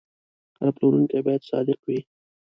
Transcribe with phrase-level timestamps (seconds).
[0.57, 1.99] هر پلورونکی باید صادق وي.